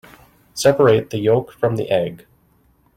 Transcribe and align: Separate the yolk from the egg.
Separate 0.55 1.11
the 1.11 1.19
yolk 1.19 1.51
from 1.51 1.75
the 1.75 1.91
egg. 1.91 2.25